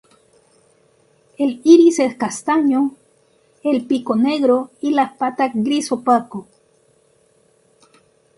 [1.37, 2.95] El iris es castaño,
[3.63, 6.47] el pico negro y las patas gris opaco.